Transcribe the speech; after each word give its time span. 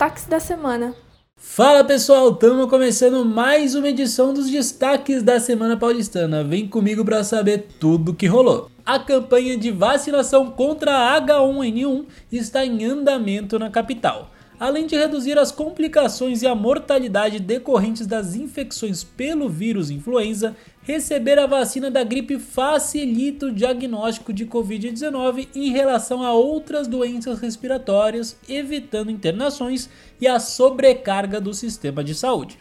destaques 0.00 0.24
da 0.24 0.40
semana. 0.40 0.94
Fala 1.36 1.84
pessoal, 1.84 2.30
estamos 2.30 2.70
começando 2.70 3.22
mais 3.22 3.74
uma 3.74 3.90
edição 3.90 4.32
dos 4.32 4.48
destaques 4.48 5.22
da 5.22 5.38
Semana 5.38 5.76
Paulistana. 5.76 6.42
Vem 6.42 6.66
comigo 6.66 7.04
para 7.04 7.22
saber 7.22 7.66
tudo 7.78 8.14
que 8.14 8.26
rolou. 8.26 8.70
A 8.84 8.98
campanha 8.98 9.58
de 9.58 9.70
vacinação 9.70 10.50
contra 10.50 11.20
H1N1 11.20 12.06
está 12.32 12.64
em 12.64 12.82
andamento 12.82 13.58
na 13.58 13.68
capital. 13.68 14.30
Além 14.60 14.86
de 14.86 14.94
reduzir 14.94 15.38
as 15.38 15.50
complicações 15.50 16.42
e 16.42 16.46
a 16.46 16.54
mortalidade 16.54 17.40
decorrentes 17.40 18.06
das 18.06 18.34
infecções 18.34 19.02
pelo 19.02 19.48
vírus 19.48 19.88
influenza, 19.88 20.54
receber 20.82 21.38
a 21.38 21.46
vacina 21.46 21.90
da 21.90 22.04
gripe 22.04 22.38
facilita 22.38 23.46
o 23.46 23.52
diagnóstico 23.52 24.34
de 24.34 24.44
Covid-19 24.44 25.48
em 25.54 25.70
relação 25.70 26.22
a 26.22 26.34
outras 26.34 26.86
doenças 26.86 27.40
respiratórias, 27.40 28.36
evitando 28.46 29.10
internações 29.10 29.88
e 30.20 30.28
a 30.28 30.38
sobrecarga 30.38 31.40
do 31.40 31.54
sistema 31.54 32.04
de 32.04 32.14
saúde. 32.14 32.58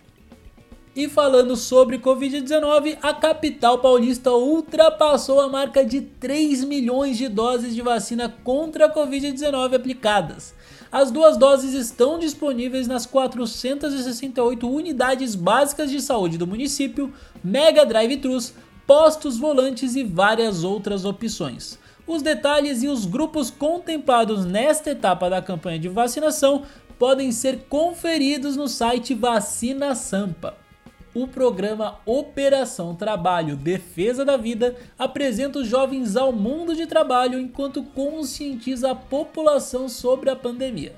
E 0.99 1.07
falando 1.07 1.55
sobre 1.55 1.97
Covid-19, 1.97 2.97
a 3.01 3.13
capital 3.13 3.77
paulista 3.77 4.33
ultrapassou 4.33 5.39
a 5.39 5.47
marca 5.47 5.85
de 5.85 6.01
3 6.01 6.65
milhões 6.65 7.17
de 7.17 7.29
doses 7.29 7.73
de 7.73 7.81
vacina 7.81 8.27
contra 8.43 8.87
a 8.87 8.93
Covid-19 8.93 9.77
aplicadas. 9.77 10.53
As 10.91 11.09
duas 11.09 11.37
doses 11.37 11.73
estão 11.73 12.19
disponíveis 12.19 12.85
nas 12.85 13.05
468 13.05 14.69
unidades 14.69 15.35
básicas 15.35 15.89
de 15.89 16.01
saúde 16.01 16.37
do 16.37 16.45
município, 16.45 17.13
mega 17.41 17.85
drive-thrus, 17.85 18.53
postos 18.85 19.37
volantes 19.37 19.95
e 19.95 20.03
várias 20.03 20.65
outras 20.65 21.05
opções. 21.05 21.79
Os 22.05 22.21
detalhes 22.21 22.83
e 22.83 22.89
os 22.89 23.05
grupos 23.05 23.49
contemplados 23.49 24.43
nesta 24.43 24.91
etapa 24.91 25.29
da 25.29 25.41
campanha 25.41 25.79
de 25.79 25.87
vacinação 25.87 26.63
podem 26.97 27.31
ser 27.31 27.67
conferidos 27.69 28.57
no 28.57 28.67
site 28.67 29.13
Vacina 29.13 29.95
Sampa 29.95 30.67
o 31.13 31.27
programa 31.27 31.99
Operação 32.05 32.95
Trabalho 32.95 33.55
Defesa 33.55 34.23
da 34.23 34.37
Vida 34.37 34.75
apresenta 34.97 35.59
os 35.59 35.67
jovens 35.67 36.15
ao 36.15 36.31
mundo 36.31 36.75
de 36.75 36.85
trabalho 36.85 37.39
enquanto 37.39 37.83
conscientiza 37.83 38.91
a 38.91 38.95
população 38.95 39.89
sobre 39.89 40.29
a 40.29 40.35
pandemia 40.35 40.93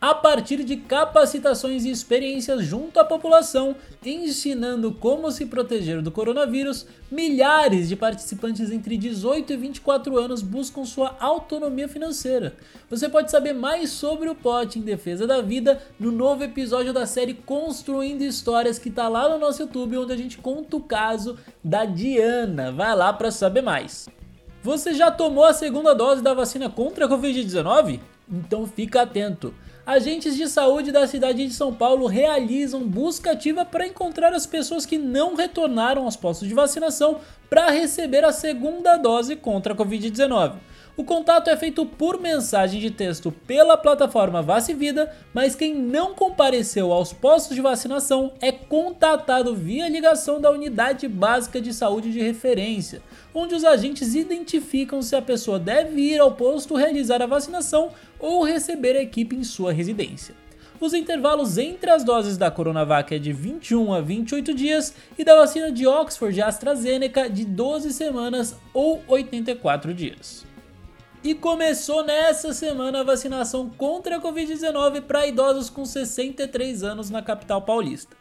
a 0.00 0.14
partir 0.14 0.62
de 0.62 0.76
capacitações 0.76 1.84
e 1.84 1.90
experiências 1.90 2.64
junto 2.64 3.00
à 3.00 3.04
população, 3.04 3.74
ensinando 4.04 4.92
como 4.92 5.30
se 5.30 5.46
proteger 5.46 6.00
do 6.00 6.10
coronavírus, 6.10 6.86
milhares 7.10 7.88
de 7.88 7.96
participantes 7.96 8.70
entre 8.70 8.96
18 8.96 9.52
e 9.52 9.56
24 9.56 10.16
anos 10.16 10.40
buscam 10.40 10.84
sua 10.84 11.16
autonomia 11.18 11.88
financeira. 11.88 12.54
Você 12.88 13.08
pode 13.08 13.30
saber 13.30 13.52
mais 13.52 13.90
sobre 13.90 14.28
o 14.28 14.34
pote 14.34 14.78
em 14.78 14.82
defesa 14.82 15.26
da 15.26 15.40
vida 15.40 15.82
no 15.98 16.12
novo 16.12 16.44
episódio 16.44 16.92
da 16.92 17.04
série 17.04 17.34
Construindo 17.34 18.22
Histórias 18.22 18.78
que 18.78 18.88
está 18.88 19.08
lá 19.08 19.28
no 19.28 19.38
nosso 19.38 19.62
YouTube, 19.62 19.98
onde 19.98 20.12
a 20.12 20.16
gente 20.16 20.38
conta 20.38 20.76
o 20.76 20.80
caso 20.80 21.36
da 21.62 21.84
Diana. 21.84 22.70
Vai 22.70 22.94
lá 22.94 23.12
para 23.12 23.32
saber 23.32 23.62
mais. 23.62 24.08
Você 24.62 24.94
já 24.94 25.10
tomou 25.10 25.44
a 25.44 25.52
segunda 25.52 25.94
dose 25.94 26.22
da 26.22 26.34
vacina 26.34 26.68
contra 26.68 27.06
a 27.06 27.08
Covid-19? 27.08 28.00
Então 28.30 28.66
fica 28.66 29.02
atento 29.02 29.54
agentes 29.88 30.36
de 30.36 30.46
saúde 30.46 30.92
da 30.92 31.06
cidade 31.06 31.46
de 31.46 31.54
São 31.54 31.72
Paulo 31.72 32.06
realizam 32.06 32.86
busca 32.86 33.30
ativa 33.30 33.64
para 33.64 33.86
encontrar 33.86 34.34
as 34.34 34.44
pessoas 34.44 34.84
que 34.84 34.98
não 34.98 35.34
retornaram 35.34 36.04
aos 36.04 36.14
postos 36.14 36.46
de 36.46 36.52
vacinação 36.52 37.20
para 37.48 37.70
receber 37.70 38.22
a 38.22 38.30
segunda 38.30 38.98
dose 38.98 39.34
contra 39.34 39.72
a 39.72 39.76
Covid-19. 39.76 40.56
O 40.98 41.04
contato 41.04 41.48
é 41.48 41.56
feito 41.56 41.86
por 41.86 42.20
mensagem 42.20 42.80
de 42.80 42.90
texto 42.90 43.30
pela 43.46 43.76
plataforma 43.76 44.42
Vacivida, 44.42 45.14
mas 45.32 45.54
quem 45.54 45.72
não 45.72 46.12
compareceu 46.12 46.92
aos 46.92 47.12
postos 47.12 47.54
de 47.54 47.62
vacinação 47.62 48.32
é 48.40 48.50
contatado 48.50 49.54
via 49.54 49.88
ligação 49.88 50.40
da 50.40 50.50
unidade 50.50 51.06
básica 51.06 51.60
de 51.60 51.72
saúde 51.72 52.10
de 52.10 52.18
referência, 52.18 53.00
onde 53.32 53.54
os 53.54 53.64
agentes 53.64 54.16
identificam 54.16 55.00
se 55.00 55.14
a 55.14 55.22
pessoa 55.22 55.56
deve 55.56 56.00
ir 56.00 56.18
ao 56.18 56.32
posto 56.32 56.74
realizar 56.74 57.22
a 57.22 57.26
vacinação 57.26 57.92
ou 58.18 58.42
receber 58.42 58.96
a 58.96 59.02
equipe 59.02 59.36
em 59.36 59.44
sua 59.44 59.72
residência. 59.72 60.34
Os 60.80 60.94
intervalos 60.94 61.58
entre 61.58 61.90
as 61.90 62.02
doses 62.02 62.36
da 62.36 62.50
Coronavac 62.50 63.14
é 63.14 63.20
de 63.20 63.32
21 63.32 63.92
a 63.92 64.00
28 64.00 64.52
dias 64.52 64.92
e 65.16 65.22
da 65.22 65.36
vacina 65.36 65.70
de 65.70 65.86
Oxford 65.86 66.36
e 66.36 66.42
AstraZeneca 66.42 67.30
de 67.30 67.44
12 67.44 67.92
semanas 67.92 68.56
ou 68.74 69.00
84 69.06 69.94
dias. 69.94 70.48
E 71.22 71.34
começou 71.34 72.04
nessa 72.04 72.52
semana 72.52 73.00
a 73.00 73.04
vacinação 73.04 73.68
contra 73.70 74.16
a 74.16 74.20
Covid-19 74.20 75.02
para 75.02 75.26
idosos 75.26 75.68
com 75.68 75.84
63 75.84 76.84
anos 76.84 77.10
na 77.10 77.20
capital 77.20 77.60
paulista. 77.62 78.16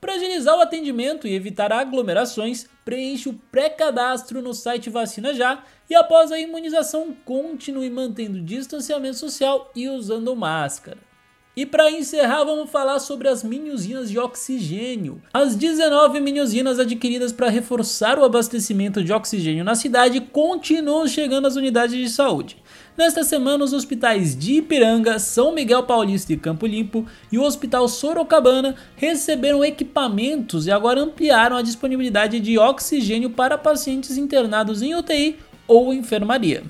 Para 0.00 0.14
agilizar 0.14 0.56
o 0.56 0.60
atendimento 0.60 1.28
e 1.28 1.34
evitar 1.34 1.72
aglomerações, 1.72 2.66
preencha 2.84 3.30
o 3.30 3.34
pré-cadastro 3.52 4.42
no 4.42 4.52
site 4.52 4.90
Vacina 4.90 5.32
Já 5.32 5.62
e 5.88 5.94
após 5.94 6.32
a 6.32 6.40
imunização 6.40 7.14
continue 7.24 7.88
mantendo 7.88 8.40
distanciamento 8.40 9.16
social 9.16 9.70
e 9.76 9.88
usando 9.88 10.34
máscara. 10.34 11.09
E 11.56 11.66
para 11.66 11.90
encerrar, 11.90 12.44
vamos 12.44 12.70
falar 12.70 13.00
sobre 13.00 13.28
as 13.28 13.42
mini-usinas 13.42 14.08
de 14.08 14.16
oxigênio. 14.16 15.20
As 15.34 15.56
19 15.56 16.20
mini-usinas 16.20 16.78
adquiridas 16.78 17.32
para 17.32 17.48
reforçar 17.48 18.20
o 18.20 18.24
abastecimento 18.24 19.02
de 19.02 19.12
oxigênio 19.12 19.64
na 19.64 19.74
cidade 19.74 20.20
continuam 20.20 21.08
chegando 21.08 21.48
às 21.48 21.56
unidades 21.56 21.96
de 21.96 22.08
saúde. 22.08 22.56
Nesta 22.96 23.24
semana, 23.24 23.64
os 23.64 23.72
hospitais 23.72 24.36
de 24.36 24.58
Ipiranga, 24.58 25.18
São 25.18 25.52
Miguel 25.52 25.82
Paulista 25.82 26.32
e 26.32 26.36
Campo 26.36 26.66
Limpo 26.66 27.04
e 27.32 27.38
o 27.38 27.42
Hospital 27.42 27.88
Sorocabana 27.88 28.76
receberam 28.94 29.64
equipamentos 29.64 30.68
e 30.68 30.70
agora 30.70 31.00
ampliaram 31.00 31.56
a 31.56 31.62
disponibilidade 31.62 32.38
de 32.38 32.58
oxigênio 32.58 33.30
para 33.30 33.58
pacientes 33.58 34.16
internados 34.16 34.82
em 34.82 34.94
UTI 34.94 35.36
ou 35.66 35.92
enfermaria. 35.92 36.62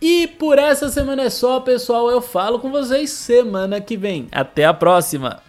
E 0.00 0.26
por 0.26 0.58
essa 0.58 0.88
semana 0.88 1.22
é 1.22 1.30
só, 1.30 1.60
pessoal. 1.60 2.10
Eu 2.10 2.20
falo 2.20 2.58
com 2.58 2.70
vocês 2.70 3.10
semana 3.10 3.80
que 3.80 3.96
vem. 3.96 4.28
Até 4.30 4.64
a 4.64 4.74
próxima! 4.74 5.45